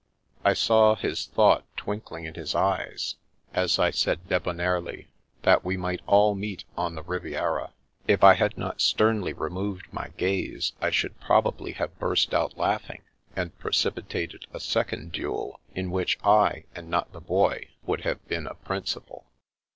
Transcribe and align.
I 0.43 0.53
saw 0.55 0.95
his 0.95 1.27
thought 1.27 1.63
twinkling 1.77 2.25
in 2.25 2.33
his 2.33 2.55
eyes, 2.55 3.17
as 3.53 3.77
I 3.77 3.91
said 3.91 4.27
debonairly 4.27 5.09
that 5.43 5.63
we 5.63 5.77
might 5.77 5.99
all 6.07 6.33
meet 6.33 6.63
on 6.75 6.95
the 6.95 7.03
Riviera. 7.03 7.73
If 8.07 8.23
I 8.23 8.33
had 8.33 8.57
not 8.57 8.81
sternly 8.81 9.31
removed 9.31 9.85
my 9.93 10.07
gaze, 10.17 10.73
I 10.81 10.89
should 10.89 11.19
probably 11.21 11.73
have 11.73 11.99
burst 11.99 12.33
out 12.33 12.57
laughing, 12.57 13.03
and 13.35 13.55
precipitated 13.59 14.47
a 14.51 14.59
second 14.59 15.11
duel 15.11 15.59
in 15.75 15.91
which 15.91 16.17
I, 16.23 16.63
and 16.73 16.89
not 16.89 17.11
the 17.11 17.21
Boy, 17.21 17.69
would 17.85 18.01
have 18.01 18.27
been 18.27 18.47
a 18.47 18.55
principal. 18.55 19.27